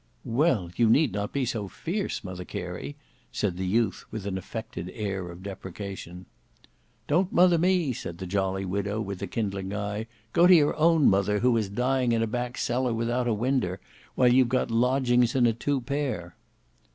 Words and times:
"Well, 0.25 0.71
you 0.77 0.89
need 0.89 1.11
not 1.11 1.31
be 1.31 1.45
so 1.45 1.67
fierce, 1.67 2.23
Mother 2.23 2.43
Carey," 2.43 2.95
said 3.31 3.55
the 3.57 3.67
youth 3.67 4.03
with 4.09 4.25
an 4.25 4.35
affected 4.35 4.89
air 4.95 5.29
of 5.29 5.43
deprecation. 5.43 6.25
"Don't 7.07 7.31
mother 7.31 7.59
me," 7.59 7.93
said 7.93 8.17
the 8.17 8.25
jolly 8.25 8.65
widow 8.65 8.99
with 8.99 9.21
a 9.21 9.27
kindling 9.27 9.75
eye; 9.75 10.07
"go 10.33 10.47
to 10.47 10.55
your 10.55 10.75
own 10.75 11.07
mother, 11.07 11.37
who 11.41 11.55
is 11.55 11.69
dying 11.69 12.13
in 12.13 12.23
a 12.23 12.25
back 12.25 12.57
cellar 12.57 12.95
without 12.95 13.27
a 13.27 13.33
winder, 13.35 13.79
while 14.15 14.33
you've 14.33 14.49
got 14.49 14.71
lodgings 14.71 15.35
in 15.35 15.45
a 15.45 15.53
two 15.53 15.81
pair." 15.81 16.35